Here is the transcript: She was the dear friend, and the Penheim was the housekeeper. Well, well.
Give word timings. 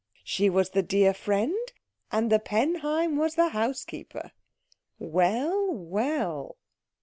She 0.23 0.49
was 0.49 0.71
the 0.71 0.81
dear 0.81 1.13
friend, 1.13 1.55
and 2.11 2.31
the 2.31 2.39
Penheim 2.39 3.17
was 3.17 3.35
the 3.35 3.49
housekeeper. 3.49 4.31
Well, 4.97 5.71
well. 5.71 6.57